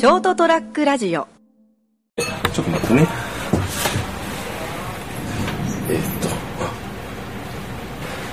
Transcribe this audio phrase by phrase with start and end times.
[0.00, 1.28] ショートトラックラジオ。
[2.54, 3.06] ちょっと待ってね。
[5.90, 6.28] えーっと。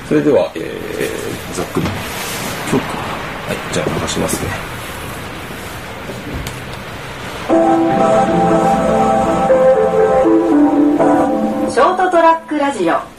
[0.07, 1.85] それでは、えー、ざっくり。
[1.85, 1.91] は
[3.51, 4.49] いじゃあ流しますね。
[11.69, 13.16] ショートトラックラジオ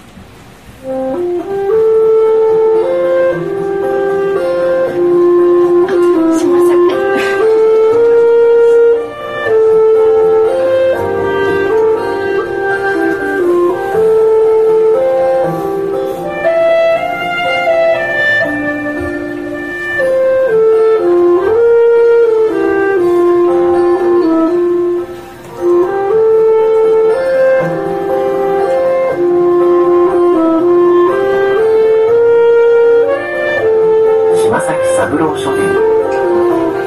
[35.28, 35.60] 崎三郎書店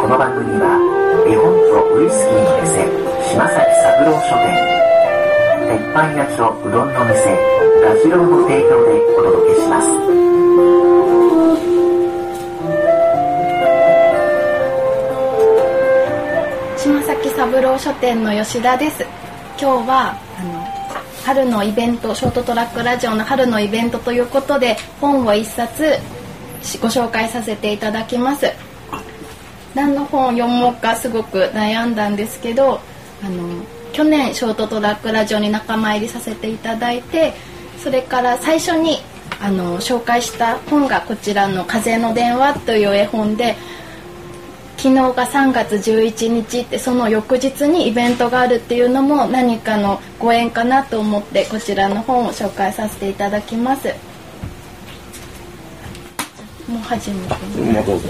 [0.02, 0.82] この番組は
[1.28, 2.90] 絵本とウイスキーの店
[3.30, 4.58] 島崎三郎書店
[5.70, 7.38] 鉄板焼きとうどんの店
[7.84, 9.88] ラジローの提供でお届けします。
[16.84, 19.06] 島崎三郎書店の吉田です。
[19.60, 20.66] 今日はあの
[21.24, 26.00] 春のイベントショートトラックラジオの春のイベントということで本を一冊
[26.82, 28.52] ご紹介させていただきます。
[29.74, 32.80] 何の本を読もうかすごく悩んだんですけど
[33.24, 37.34] あの去年ショートトラックラジオに仲間入りさせていただいて
[37.78, 38.98] それから最初に
[39.40, 43.56] あの紹介した本がこちらの「風の電話」という絵本で
[44.78, 54.11] 昨日が3月11日ってその翌日にイベントがあるっていうのも何かのご縁かなと思ってこちらの本を紹介させていただきます。
[56.72, 57.36] もう始めて
[57.86, 58.08] どうぞ。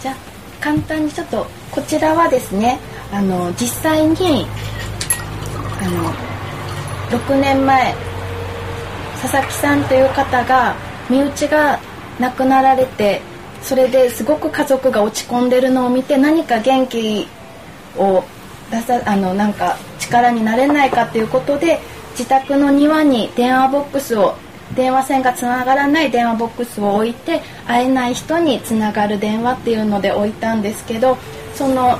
[0.00, 0.16] じゃあ
[0.60, 2.78] 簡単にちょっとこちらはですね
[3.12, 4.46] あの実際に
[5.80, 7.94] あの6年前
[9.20, 10.74] 佐々木さんという方が
[11.08, 11.78] 身内が
[12.18, 13.20] 亡くなられて
[13.62, 17.28] それですごく家族が落ち込んでるのを見て何か元気
[17.96, 18.24] を
[18.70, 21.78] 出さあのなんか力になれないかということで
[22.12, 24.34] 自宅の庭に電話ボックスを
[24.74, 31.16] 電話線がつながらない電話ボックスを置いて会えない人につながる電話っていうので置いたんですけど
[31.54, 31.98] その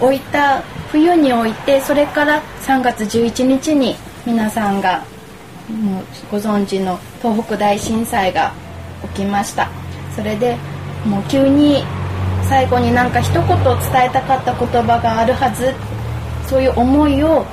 [0.00, 0.60] 置いた
[0.90, 3.94] 冬に置いてそれから3月11日に
[4.26, 5.04] 皆さんが
[5.68, 8.52] もうご存知の東北大震災が
[9.14, 9.70] 起きました。
[10.16, 10.56] それで
[11.06, 11.84] もう急に
[12.48, 15.72] 最後になんか一言伝えたかった言葉があるはず。
[16.50, 17.46] そういう思いを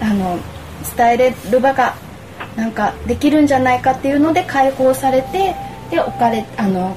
[0.00, 0.38] あの
[0.96, 1.94] 伝えれる場が
[2.56, 5.54] なんかできるんじゃないかっていうので解放されて
[5.90, 6.96] で置かれあの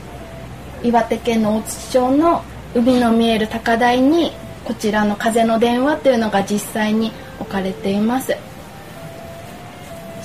[0.84, 2.44] 岩手県の大槌町の
[2.76, 4.32] 海の見える高台に
[4.64, 8.28] こちらの「風の電話」っていうのが実際に置かれています。
[8.28, 8.34] じ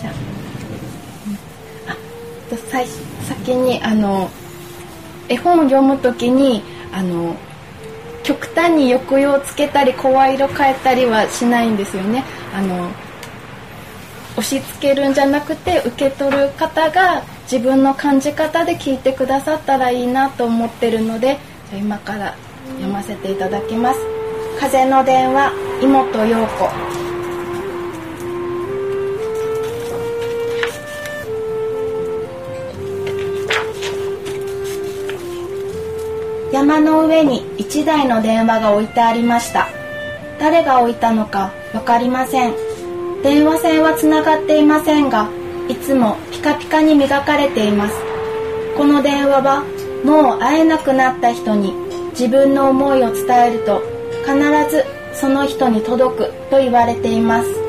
[0.06, 0.12] ゃあ
[1.26, 1.38] うん
[1.91, 1.97] あ
[2.70, 2.87] 最
[3.22, 4.28] 先にあの
[5.28, 6.62] 絵本を読むときに
[6.93, 7.34] あの
[8.22, 12.25] 極端に抑揚をつけたり声色変えたりはしないんですよね。
[12.54, 12.91] あの
[14.37, 21.38] 押し付けるんじゃなくて受け取る方が自分の感じ方で聞いてくださったらいいなと思ってるので
[21.72, 22.34] 今から
[22.76, 24.00] 読ませていただきます
[24.59, 26.69] 「風の電話妹陽子」
[36.53, 39.69] 山の上に一台の電話が置いてありました。
[40.38, 42.72] 誰が置いたのか分かりません。
[43.22, 45.31] 電話線はつながっていませんが
[45.69, 47.94] いつもピカピカに磨かれています。
[48.77, 49.65] この電話は
[50.05, 51.72] もう会えなくなった人に
[52.11, 53.81] 自分の思いを伝えると
[54.27, 54.37] 必
[54.71, 54.84] ず
[55.15, 57.62] その人に届くと言われています。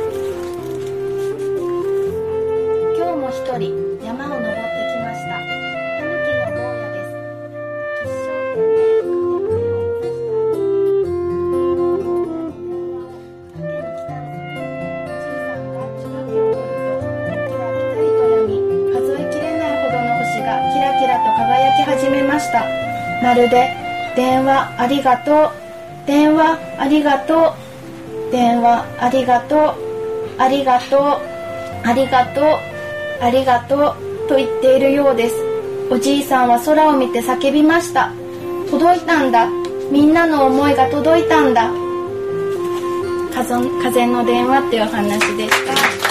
[22.13, 22.63] めました。
[23.21, 23.75] まるで
[24.15, 25.51] 電話ありがとう。
[26.05, 27.55] 電話ありがと
[28.29, 28.31] う。
[28.31, 29.75] 電話ありがとう。
[30.37, 30.99] ありがとう。
[31.85, 32.45] ありがとう。
[33.21, 33.95] ありがと
[34.25, 34.27] う。
[34.29, 35.35] と言っているようです。
[35.89, 38.11] おじいさんは空を見て叫びました。
[38.69, 39.47] 届いたんだ。
[39.91, 41.69] みんなの思いが届いたんだ。
[43.33, 46.02] 風の電話っていうお話でした。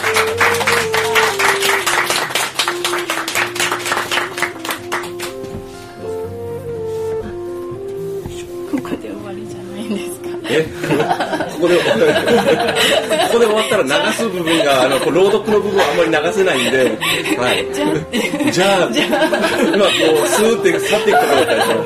[10.60, 16.76] ここで終わりじゃないんですかえここでここで終わったら流す部分があのこう朗読の部分はあんまり流せないんで、
[17.38, 18.88] はい、じゃあ。
[18.92, 19.90] 今こ
[20.24, 21.84] うスーって去っていくところだったでしょ、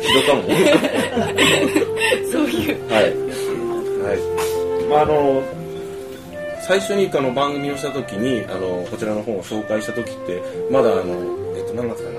[0.00, 0.42] ひどかも。
[2.32, 2.74] そういう。
[2.90, 3.02] はい。
[4.06, 4.16] はい
[4.88, 5.42] まああの
[6.62, 11.02] 最初にあの番組をした時にあのこちらの本を紹介した時ってまだあの
[11.56, 12.18] えっと何月かな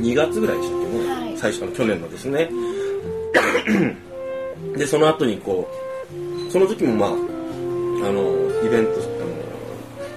[0.00, 0.86] ？2月ぐらいでしたっけ？
[0.98, 1.38] ね、はい。
[1.38, 2.48] 最初の去年のですね
[4.76, 5.68] でその後にこ
[6.48, 7.12] うその時もまああ
[8.12, 9.38] のイベントあの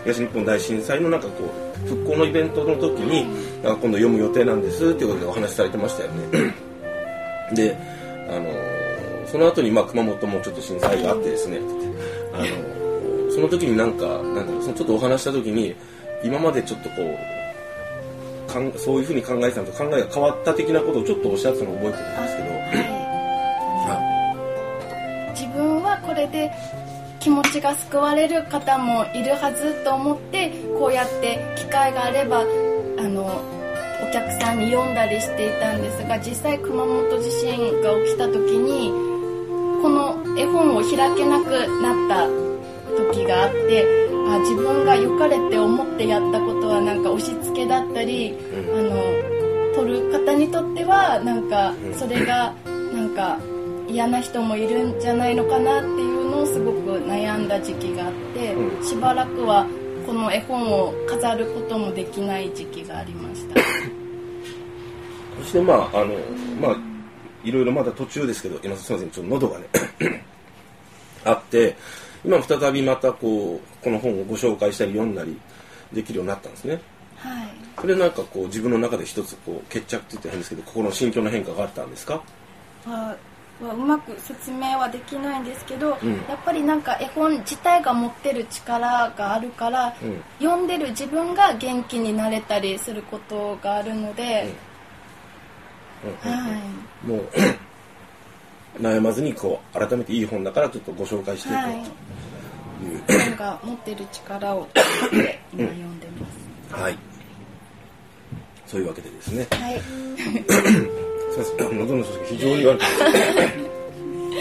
[0.03, 1.51] 東日本大震災のなんかこ
[1.85, 3.25] う復興のイベントの時に
[3.63, 6.53] 今度読む予定なんですっていうことでお話しされてましたよね。
[7.53, 7.77] で
[8.29, 11.59] あのその後にまあ熊本もちょっと震災があってですね。
[12.33, 15.75] あのその時になんかなんだろうそのちょっとお話した時に
[16.23, 23.00] 今までちょっとこうかんそういうふうに考えてたのと考えが変わった的なことをちょっとおっしゃってたのを覚えてるんですけど。
[26.31, 26.51] で
[27.19, 32.43] 気持ちが救われる方もいるはずと思ってこうやって機会があればあ
[33.07, 33.25] の
[34.01, 38.89] お客さんに読んだりしていたんですが実際熊本地震が起きた時に
[39.81, 41.49] この絵本を開けなく
[41.81, 42.27] なった
[42.97, 44.01] 時があって
[44.33, 48.79] あ自分が良かれって思ってやったことはなんか押し付けだったり、うん。
[48.79, 51.93] あの撮る方にとってはなんかうん。
[51.95, 52.53] それが
[52.93, 53.39] なんか
[53.87, 58.85] 嫌な人もいるんじゃないのかなっていうすごく悩んだ時期があって、うん。
[58.85, 59.65] しばらくは
[60.05, 63.61] この絵本を飾ることもできない時期がありました。
[65.41, 66.15] そしてまああの
[66.59, 66.77] まあ
[67.43, 69.65] いろいろまだ途中ですけど今すみませんちょっと喉がね
[71.25, 71.75] あって
[72.23, 75.39] 今再びまたこうこの本をご紹介したり読んだり
[75.91, 76.79] できるようになったんですね。
[77.17, 77.47] はい。
[77.79, 82.21] それなんかこう自分の中で一つこう決着って言って変ですけど心の心境の変化があったんですか？
[82.85, 83.15] は
[83.65, 86.13] はうまく説明はできないんですけど、うん。
[86.27, 90.23] やっぱりなんか絵本自体が持ってる力があるから、うん。
[90.39, 94.53] 読んでる自分が元気になれたりすることがあるので、
[97.05, 97.29] もう
[98.81, 103.13] 悩まずにこう改めていい本だからちょっとご紹介していこはいうと。
[103.13, 103.19] い。
[103.19, 104.67] う本が持ってる力を
[105.53, 106.27] 今読んでま
[106.75, 106.81] す。
[106.81, 106.97] はい。
[108.65, 109.47] そういうわけでですね。
[109.51, 109.81] はい
[111.31, 111.53] す。
[111.57, 112.87] みません喉の調子が非常に悪くて。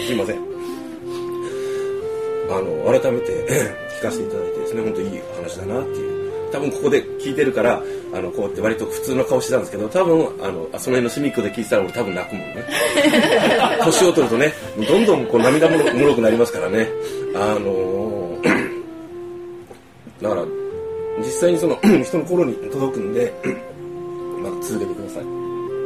[0.07, 0.51] すいません。
[2.51, 3.33] あの改めて
[4.01, 6.21] 聞かせていただいてですね本当いい話だなっていう。
[6.51, 7.81] 多分ここで聞いてるから
[8.13, 12.67] あのこうやって割と普通の顔してたんですけど多分あのあその辺の隅っこで聞いてたら俺多分泣くもんね。
[13.85, 16.89] 年を取るとねどんどんこう涙もろくなりますからね。
[17.35, 18.37] あの
[20.21, 20.45] だから
[21.19, 23.33] 実際にその人の心に届くんで
[24.43, 25.40] まあ続けてください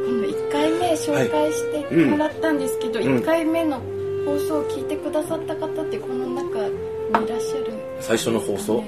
[0.04, 3.18] 1回目紹介してもらったんですけど、うん。
[3.18, 3.80] 1回目の
[4.24, 6.74] 放送を聞いてくださった方ってこの中に
[7.26, 8.82] いらっしゃる最初の放送？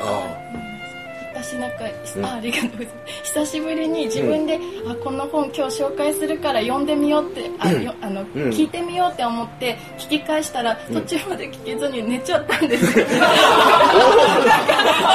[0.00, 0.69] あうん
[1.42, 1.84] 私なんか、
[2.16, 2.24] うん。
[2.24, 3.22] あありがとうございます。
[3.24, 8.28] 久しぶりに自分で、あこの本今日紹介するから読んでみようってあ、よあのうん。
[8.50, 12.98] 聞いてみようって思って聞き返したら途中まで聞けずに寝ちゃったんです。
[13.00, 13.26] よ、なんか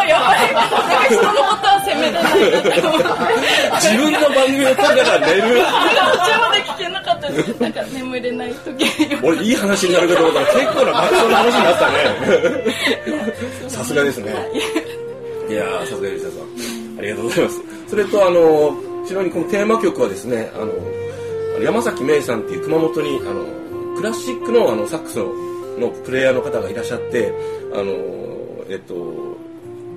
[0.02, 0.54] あやばい。
[0.54, 3.08] なんか人のことは責めれないなって思って
[3.76, 5.42] 自分の番組を撮りながら寝る。
[5.42, 7.62] 途中まで聞けなかったです。
[7.62, 13.70] なんか眠れない時に俺いい話になるかと思ったら結構な爆笑の話になったね。
[13.70, 14.34] さすがですね
[15.50, 17.62] いやーさすが吉田さんありがとうございます。
[17.88, 23.46] それとあのちなみにこのテーマ曲はですねあのあの山崎芽衣さんっていう熊本にあの
[23.96, 25.34] クラシックのあのサックスの
[25.78, 27.34] のプレイヤーの方がいらっしゃって
[27.74, 27.92] あの
[28.70, 29.38] えっと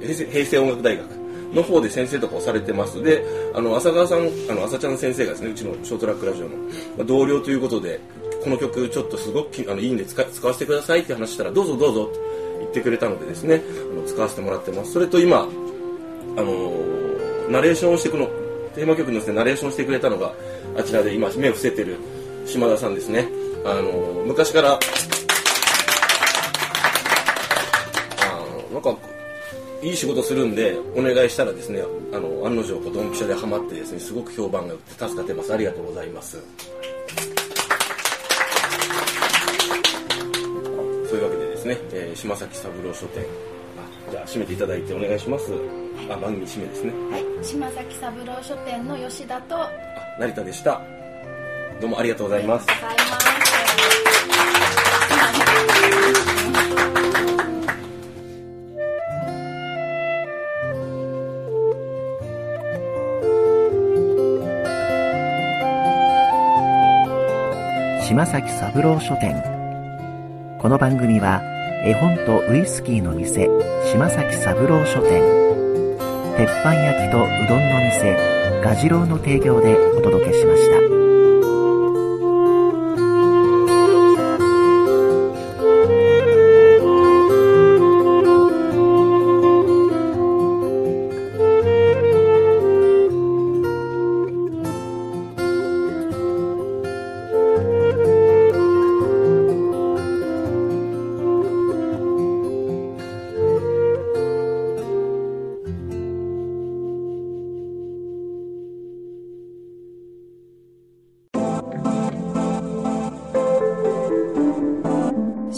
[0.00, 1.06] 平成平成音楽大学
[1.54, 3.02] の方で先生とかをされてます。
[3.02, 3.24] で
[3.54, 6.56] あの浅川さんあの浅ちゃん先生がですねうちのショートラックラジオの、
[6.96, 8.00] まあ同僚ということで
[8.44, 12.12] この曲ちょっとすごくあのいいんで使使わせてくださいって話したらどうぞどうぞ
[12.70, 14.92] ってくれたのでですねあの使わせてもらってます。
[14.92, 15.48] それと今
[16.36, 16.70] あの
[17.50, 18.26] ナレーションをしてこの
[18.74, 20.32] テーマ曲のですねナレーションしてくれたのが
[20.76, 21.96] あちらで今目を伏せてる
[22.46, 23.28] 島田さんですね。
[23.64, 24.78] あの昔からあ
[28.72, 28.96] なんか
[29.82, 31.82] いい仕事するんでお願いしたらですね
[32.12, 35.52] あの案の定こうドンピシャでハマってですねすごく評判が良くて助かってます。
[35.52, 36.38] ありがとうございます。
[41.08, 43.24] そういうわけでですね、えー島崎三郎書店。
[43.76, 45.52] あじゃあ締めていただいてお願いします。
[46.08, 46.92] あ番組締めですね。
[47.10, 47.24] はい。
[47.44, 49.60] 島崎三郎書店の吉田と。
[49.62, 49.70] あ
[50.20, 50.80] 成田でした。
[51.80, 52.66] どうもありがとうございます。
[52.66, 53.28] ございます
[68.06, 69.57] 島島崎三郎書店
[70.58, 71.40] この番組は
[71.84, 73.48] 絵本とウイスキーの店
[73.92, 75.22] 島崎三郎書店
[76.36, 78.16] 鉄板焼きとうどんの店
[78.60, 80.97] 蛾次郎の提供でお届けしました。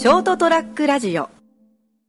[0.01, 1.40] ショートトラックラジオ。